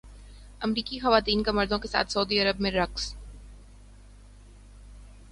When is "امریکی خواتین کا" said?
0.61-1.51